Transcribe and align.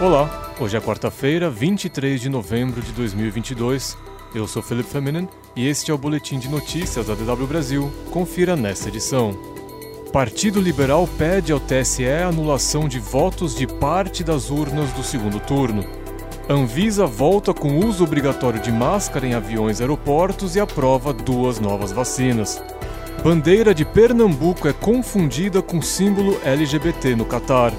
Olá, 0.00 0.52
hoje 0.58 0.76
é 0.76 0.80
quarta-feira, 0.80 1.48
23 1.48 2.20
de 2.20 2.28
novembro 2.28 2.82
de 2.82 2.90
2022. 2.90 3.96
Eu 4.34 4.44
sou 4.48 4.60
Felipe 4.60 4.90
Feminen 4.90 5.28
e 5.54 5.68
este 5.68 5.92
é 5.92 5.94
o 5.94 5.98
boletim 5.98 6.36
de 6.36 6.48
notícias 6.48 7.06
da 7.06 7.14
DW 7.14 7.46
Brasil. 7.46 7.92
Confira 8.10 8.56
nesta 8.56 8.88
edição. 8.88 9.38
Partido 10.12 10.60
Liberal 10.60 11.08
pede 11.16 11.52
ao 11.52 11.60
TSE 11.60 12.08
anulação 12.08 12.88
de 12.88 12.98
votos 12.98 13.54
de 13.54 13.68
parte 13.68 14.24
das 14.24 14.50
urnas 14.50 14.90
do 14.94 15.04
segundo 15.04 15.38
turno. 15.38 15.84
Anvisa 16.48 17.06
volta 17.06 17.54
com 17.54 17.78
uso 17.78 18.02
obrigatório 18.02 18.60
de 18.60 18.72
máscara 18.72 19.24
em 19.24 19.34
aviões 19.34 19.78
e 19.78 19.84
aeroportos 19.84 20.56
e 20.56 20.60
aprova 20.60 21.12
duas 21.12 21.60
novas 21.60 21.92
vacinas. 21.92 22.60
Bandeira 23.22 23.72
de 23.72 23.84
Pernambuco 23.84 24.66
é 24.66 24.72
confundida 24.72 25.62
com 25.62 25.80
símbolo 25.80 26.38
LGBT 26.44 27.14
no 27.14 27.24
Catar. 27.24 27.72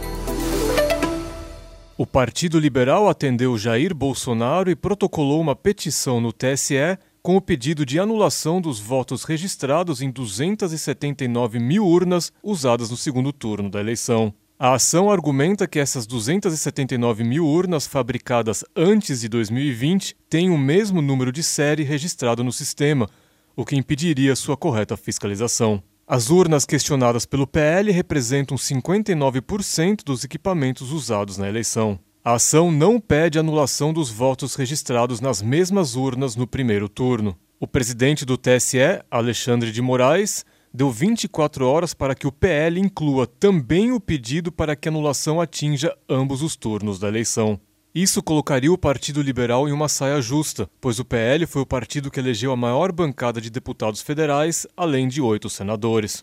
O 1.98 2.06
Partido 2.06 2.60
Liberal 2.60 3.08
atendeu 3.08 3.58
Jair 3.58 3.96
Bolsonaro 3.96 4.70
e 4.70 4.76
protocolou 4.76 5.40
uma 5.40 5.56
petição 5.56 6.20
no 6.20 6.34
TSE 6.34 6.98
com 7.24 7.38
o 7.38 7.42
pedido 7.42 7.86
de 7.86 7.98
anulação 7.98 8.60
dos 8.60 8.82
votos 8.82 9.24
registrados 9.24 10.02
em 10.02 10.12
279 10.12 11.58
mil 11.58 11.88
urnas 11.88 12.34
usadas 12.44 12.90
no 12.90 12.98
segundo 12.98 13.32
turno 13.32 13.70
da 13.70 13.80
eleição. 13.80 14.34
A 14.60 14.74
ação 14.74 15.10
argumenta 15.10 15.66
que 15.70 15.80
essas 15.80 16.06
279 16.06 17.24
mil 17.24 17.48
urnas 17.48 17.88
fabricadas 17.88 18.66
antes 18.76 19.22
de 19.22 19.30
2020 19.30 20.18
têm 20.30 20.50
o 20.50 20.58
mesmo 20.58 21.02
número 21.02 21.32
de 21.32 21.44
série 21.44 21.84
registrado 21.84 22.44
no 22.44 22.52
sistema, 22.52 23.08
o 23.56 23.64
que 23.64 23.78
impediria 23.78 24.36
sua 24.36 24.58
correta 24.58 24.98
fiscalização. 24.98 25.82
As 26.08 26.30
urnas 26.30 26.68
questionadas 26.68 27.26
pelo 27.26 27.48
PL 27.48 27.92
representam 27.92 28.56
59% 28.56 30.04
dos 30.06 30.24
equipamentos 30.24 30.92
usados 30.92 31.36
na 31.40 31.50
eleição. 31.50 31.98
A 32.24 32.34
ação 32.34 32.72
não 32.72 33.00
pede 33.00 33.40
anulação 33.40 33.92
dos 33.92 34.12
votos 34.12 34.54
registrados 34.54 35.20
nas 35.20 35.42
mesmas 35.42 35.96
urnas 35.96 36.36
no 36.36 36.46
primeiro 36.46 36.88
turno. 36.88 37.36
O 37.60 37.66
presidente 37.66 38.24
do 38.24 38.38
TSE, 38.38 39.02
Alexandre 39.10 39.72
de 39.72 39.82
Moraes, 39.82 40.46
deu 40.72 40.92
24 40.92 41.68
horas 41.68 41.96
para 41.96 42.14
que 42.14 42.28
o 42.28 42.32
PL 42.32 42.80
inclua 42.80 43.26
também 43.26 43.92
o 43.92 44.00
pedido 44.00 44.52
para 44.52 44.76
que 44.76 44.88
a 44.88 44.92
anulação 44.92 45.42
atinja 45.42 45.92
ambos 46.08 46.44
os 46.44 46.56
turnos 46.56 47.00
da 47.00 47.08
eleição. 47.08 47.60
Isso 47.96 48.22
colocaria 48.22 48.70
o 48.70 48.78
Partido 48.78 49.22
Liberal 49.22 49.70
em 49.70 49.72
uma 49.72 49.88
saia 49.88 50.20
justa, 50.22 50.70
pois 50.82 51.00
o 51.00 51.06
PL 51.06 51.46
foi 51.46 51.62
o 51.62 51.66
partido 51.66 52.12
que 52.12 52.20
elegeu 52.20 52.52
a 52.52 52.58
maior 52.58 52.92
bancada 52.92 53.40
de 53.40 53.50
deputados 53.50 54.02
federais, 54.02 54.68
além 54.76 55.08
de 55.08 55.22
oito 55.22 55.50
senadores. 55.50 56.22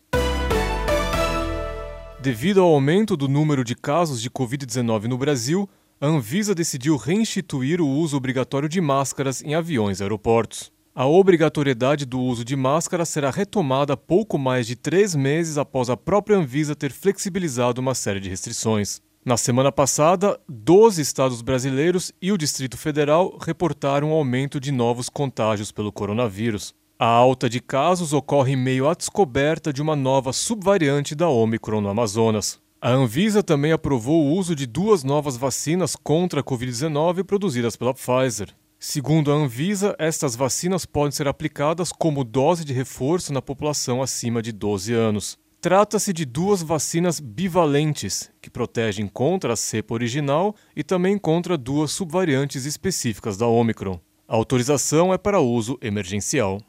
Devido 2.20 2.60
ao 2.60 2.68
aumento 2.68 3.16
do 3.16 3.26
número 3.26 3.64
de 3.64 3.74
casos 3.74 4.20
de 4.20 4.28
Covid-19 4.28 5.04
no 5.04 5.16
Brasil, 5.16 5.66
a 5.98 6.06
Anvisa 6.06 6.54
decidiu 6.54 6.98
reinstituir 6.98 7.80
o 7.80 7.88
uso 7.88 8.18
obrigatório 8.18 8.68
de 8.68 8.78
máscaras 8.78 9.42
em 9.42 9.54
aviões 9.54 10.00
e 10.00 10.02
aeroportos. 10.02 10.70
A 10.94 11.06
obrigatoriedade 11.06 12.04
do 12.04 12.20
uso 12.20 12.44
de 12.44 12.54
máscara 12.54 13.06
será 13.06 13.30
retomada 13.30 13.96
pouco 13.96 14.36
mais 14.36 14.66
de 14.66 14.76
três 14.76 15.14
meses 15.14 15.56
após 15.56 15.88
a 15.88 15.96
própria 15.96 16.36
Anvisa 16.36 16.76
ter 16.76 16.92
flexibilizado 16.92 17.80
uma 17.80 17.94
série 17.94 18.20
de 18.20 18.28
restrições. 18.28 19.00
Na 19.24 19.36
semana 19.36 19.70
passada, 19.70 20.36
12 20.48 21.00
estados 21.00 21.42
brasileiros 21.42 22.10
e 22.20 22.32
o 22.32 22.36
Distrito 22.36 22.76
Federal 22.76 23.38
reportaram 23.40 24.10
um 24.10 24.12
aumento 24.12 24.58
de 24.58 24.72
novos 24.72 25.08
contágios 25.08 25.70
pelo 25.70 25.92
coronavírus. 25.92 26.74
A 26.98 27.06
alta 27.06 27.48
de 27.48 27.60
casos 27.60 28.12
ocorre 28.12 28.54
em 28.54 28.56
meio 28.56 28.88
à 28.88 28.94
descoberta 28.94 29.72
de 29.72 29.80
uma 29.80 29.94
nova 29.94 30.32
subvariante 30.32 31.14
da 31.14 31.28
Omicron 31.28 31.80
no 31.80 31.88
Amazonas. 31.88 32.60
A 32.80 32.90
Anvisa 32.90 33.44
também 33.44 33.70
aprovou 33.70 34.24
o 34.24 34.32
uso 34.32 34.56
de 34.56 34.66
duas 34.66 35.04
novas 35.04 35.36
vacinas 35.36 35.94
contra 35.94 36.40
a 36.40 36.44
Covid-19 36.44 37.22
produzidas 37.22 37.76
pela 37.76 37.94
Pfizer. 37.94 38.48
Segundo 38.76 39.30
a 39.30 39.36
Anvisa, 39.36 39.94
estas 40.00 40.34
vacinas 40.34 40.84
podem 40.84 41.12
ser 41.12 41.28
aplicadas 41.28 41.92
como 41.92 42.24
dose 42.24 42.64
de 42.64 42.72
reforço 42.72 43.32
na 43.32 43.40
população 43.40 44.02
acima 44.02 44.42
de 44.42 44.50
12 44.50 44.92
anos. 44.92 45.38
Trata-se 45.62 46.12
de 46.12 46.24
duas 46.24 46.60
vacinas 46.60 47.20
bivalentes, 47.20 48.32
que 48.42 48.50
protegem 48.50 49.06
contra 49.06 49.52
a 49.52 49.56
cepa 49.56 49.94
original 49.94 50.56
e 50.74 50.82
também 50.82 51.16
contra 51.16 51.56
duas 51.56 51.92
subvariantes 51.92 52.64
específicas 52.64 53.36
da 53.36 53.46
Omicron. 53.46 54.00
A 54.26 54.34
autorização 54.34 55.14
é 55.14 55.18
para 55.18 55.38
uso 55.38 55.78
emergencial. 55.80 56.60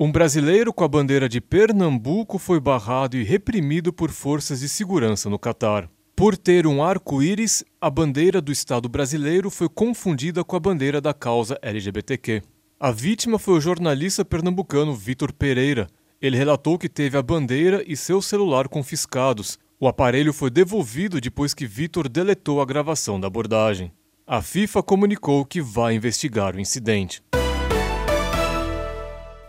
Um 0.00 0.10
brasileiro 0.10 0.72
com 0.72 0.82
a 0.82 0.88
bandeira 0.88 1.28
de 1.28 1.40
Pernambuco 1.40 2.40
foi 2.40 2.58
barrado 2.58 3.16
e 3.16 3.22
reprimido 3.22 3.92
por 3.92 4.10
forças 4.10 4.58
de 4.58 4.68
segurança 4.68 5.30
no 5.30 5.38
Catar. 5.38 5.88
Por 6.16 6.36
ter 6.36 6.66
um 6.66 6.82
arco-íris, 6.82 7.62
a 7.80 7.88
bandeira 7.88 8.40
do 8.40 8.50
Estado 8.50 8.88
brasileiro 8.88 9.48
foi 9.48 9.68
confundida 9.68 10.42
com 10.42 10.56
a 10.56 10.60
bandeira 10.60 11.00
da 11.00 11.14
causa 11.14 11.56
LGBTQ. 11.62 12.42
A 12.80 12.90
vítima 12.90 13.38
foi 13.38 13.54
o 13.54 13.60
jornalista 13.60 14.24
pernambucano 14.24 14.94
Vitor 14.94 15.32
Pereira, 15.32 15.88
ele 16.20 16.36
relatou 16.36 16.76
que 16.76 16.88
teve 16.88 17.16
a 17.16 17.22
bandeira 17.22 17.82
e 17.86 17.96
seu 17.96 18.20
celular 18.20 18.68
confiscados. 18.68 19.58
O 19.78 19.86
aparelho 19.86 20.32
foi 20.32 20.50
devolvido 20.50 21.20
depois 21.20 21.54
que 21.54 21.66
Vitor 21.66 22.08
deletou 22.08 22.60
a 22.60 22.66
gravação 22.66 23.20
da 23.20 23.28
abordagem. 23.28 23.92
A 24.26 24.42
FIFA 24.42 24.82
comunicou 24.82 25.44
que 25.44 25.60
vai 25.60 25.94
investigar 25.94 26.56
o 26.56 26.60
incidente. 26.60 27.22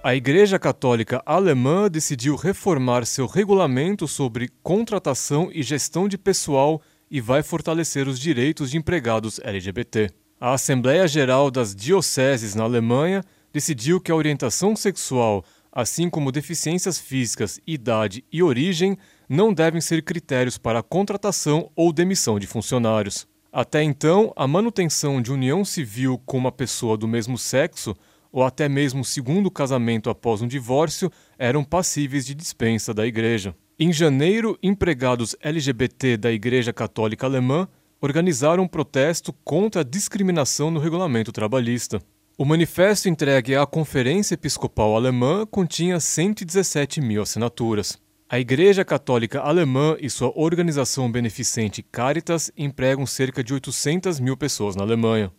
A 0.01 0.15
Igreja 0.15 0.57
Católica 0.57 1.21
Alemã 1.25 1.89
decidiu 1.89 2.35
reformar 2.35 3.05
seu 3.05 3.25
regulamento 3.25 4.07
sobre 4.07 4.49
contratação 4.63 5.49
e 5.51 5.61
gestão 5.61 6.07
de 6.07 6.17
pessoal 6.17 6.81
e 7.11 7.19
vai 7.19 7.43
fortalecer 7.43 8.07
os 8.07 8.17
direitos 8.19 8.71
de 8.71 8.77
empregados 8.77 9.39
LGBT. 9.43 10.09
A 10.39 10.53
Assembleia 10.53 11.05
Geral 11.07 11.51
das 11.51 11.75
Dioceses 11.75 12.55
na 12.55 12.63
Alemanha 12.63 13.23
decidiu 13.51 13.99
que 13.99 14.11
a 14.11 14.15
orientação 14.15 14.75
sexual 14.75 15.43
assim 15.71 16.09
como 16.09 16.31
deficiências 16.31 16.97
físicas, 16.97 17.59
idade 17.65 18.23
e 18.31 18.41
origem, 18.41 18.97
não 19.27 19.53
devem 19.53 19.79
ser 19.81 20.03
critérios 20.03 20.57
para 20.57 20.79
a 20.79 20.83
contratação 20.83 21.71
ou 21.75 21.93
demissão 21.93 22.39
de 22.39 22.47
funcionários. 22.47 23.27
Até 23.51 23.81
então, 23.81 24.31
a 24.35 24.47
manutenção 24.47 25.21
de 25.21 25.31
união 25.31 25.65
civil 25.65 26.21
com 26.25 26.37
uma 26.37 26.51
pessoa 26.51 26.95
do 26.95 27.07
mesmo 27.07 27.37
sexo, 27.37 27.95
ou 28.31 28.43
até 28.43 28.69
mesmo 28.69 29.03
segundo 29.03 29.49
casamento 29.49 30.09
após 30.09 30.41
um 30.41 30.47
divórcio, 30.47 31.11
eram 31.37 31.63
passíveis 31.63 32.25
de 32.25 32.35
dispensa 32.35 32.93
da 32.93 33.07
Igreja. 33.07 33.55
Em 33.79 33.91
janeiro, 33.91 34.57
empregados 34.61 35.35
LGBT 35.41 36.17
da 36.17 36.31
Igreja 36.31 36.71
Católica 36.71 37.25
Alemã 37.25 37.67
organizaram 38.01 38.63
um 38.63 38.67
protesto 38.67 39.33
contra 39.43 39.81
a 39.81 39.83
discriminação 39.83 40.69
no 40.69 40.79
regulamento 40.79 41.31
trabalhista. 41.31 42.01
O 42.41 42.45
manifesto 42.45 43.09
entregue 43.09 43.53
à 43.53 43.65
Conferência 43.65 44.33
Episcopal 44.33 44.95
Alemã 44.95 45.45
continha 45.45 45.99
117 45.99 47.01
mil 47.01 47.21
assinaturas. 47.21 47.99
A 48.29 48.39
Igreja 48.39 48.85
Católica 48.85 49.41
Alemã 49.41 49.97
e 49.99 50.09
sua 50.09 50.31
organização 50.33 51.11
beneficente 51.11 51.83
Caritas 51.83 52.49
empregam 52.55 53.05
cerca 53.05 53.43
de 53.43 53.53
800 53.53 54.21
mil 54.21 54.37
pessoas 54.37 54.73
na 54.73 54.83
Alemanha. 54.83 55.33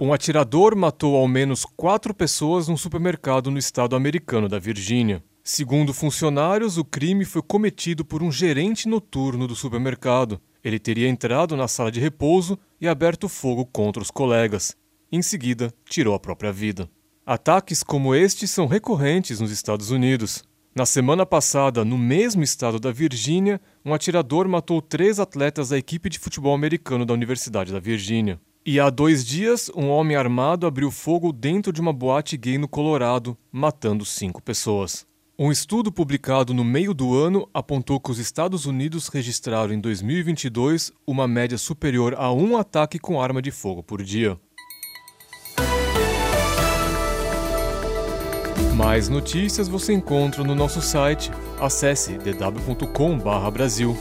Um 0.00 0.14
atirador 0.14 0.74
matou 0.74 1.14
ao 1.14 1.28
menos 1.28 1.66
quatro 1.66 2.14
pessoas 2.14 2.66
num 2.66 2.78
supermercado 2.78 3.50
no 3.50 3.58
estado 3.58 3.94
americano 3.94 4.48
da 4.48 4.58
Virgínia. 4.58 5.22
Segundo 5.42 5.92
funcionários, 5.92 6.78
o 6.78 6.84
crime 6.86 7.26
foi 7.26 7.42
cometido 7.42 8.02
por 8.02 8.22
um 8.22 8.32
gerente 8.32 8.88
noturno 8.88 9.46
do 9.46 9.54
supermercado. 9.54 10.40
Ele 10.64 10.78
teria 10.78 11.08
entrado 11.08 11.56
na 11.56 11.68
sala 11.68 11.92
de 11.92 12.00
repouso 12.00 12.58
e 12.80 12.88
aberto 12.88 13.28
fogo 13.28 13.66
contra 13.66 14.02
os 14.02 14.10
colegas. 14.10 14.74
Em 15.12 15.20
seguida, 15.20 15.72
tirou 15.84 16.14
a 16.14 16.18
própria 16.18 16.50
vida. 16.50 16.88
Ataques 17.26 17.82
como 17.82 18.14
este 18.14 18.48
são 18.48 18.66
recorrentes 18.66 19.40
nos 19.40 19.50
Estados 19.50 19.90
Unidos. 19.90 20.42
Na 20.74 20.86
semana 20.86 21.24
passada, 21.24 21.84
no 21.84 21.96
mesmo 21.96 22.42
estado 22.42 22.80
da 22.80 22.90
Virgínia, 22.90 23.60
um 23.84 23.94
atirador 23.94 24.48
matou 24.48 24.82
três 24.82 25.20
atletas 25.20 25.68
da 25.68 25.78
equipe 25.78 26.08
de 26.08 26.18
futebol 26.18 26.54
americano 26.54 27.06
da 27.06 27.14
Universidade 27.14 27.72
da 27.72 27.78
Virgínia. 27.78 28.40
E 28.66 28.80
há 28.80 28.88
dois 28.88 29.24
dias, 29.24 29.70
um 29.76 29.88
homem 29.88 30.16
armado 30.16 30.66
abriu 30.66 30.90
fogo 30.90 31.32
dentro 31.32 31.72
de 31.72 31.80
uma 31.80 31.92
boate 31.92 32.36
gay 32.36 32.56
no 32.56 32.66
Colorado, 32.66 33.36
matando 33.52 34.04
cinco 34.04 34.42
pessoas. 34.42 35.06
Um 35.36 35.50
estudo 35.50 35.90
publicado 35.90 36.54
no 36.54 36.62
meio 36.62 36.94
do 36.94 37.12
ano 37.12 37.48
apontou 37.52 37.98
que 37.98 38.08
os 38.08 38.20
Estados 38.20 38.66
Unidos 38.66 39.08
registraram 39.08 39.74
em 39.74 39.80
2022 39.80 40.92
uma 41.04 41.26
média 41.26 41.58
superior 41.58 42.14
a 42.16 42.32
um 42.32 42.56
ataque 42.56 43.00
com 43.00 43.20
arma 43.20 43.42
de 43.42 43.50
fogo 43.50 43.82
por 43.82 44.00
dia. 44.00 44.38
Mais 48.76 49.08
notícias 49.08 49.66
você 49.66 49.92
encontra 49.92 50.44
no 50.44 50.54
nosso 50.54 50.80
site. 50.80 51.32
Acesse 51.60 52.12
dw.com/brasil. 52.16 53.96